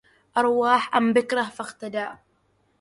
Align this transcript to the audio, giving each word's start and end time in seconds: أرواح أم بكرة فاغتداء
أرواح 0.37 0.95
أم 0.95 1.13
بكرة 1.13 1.43
فاغتداء 1.43 2.19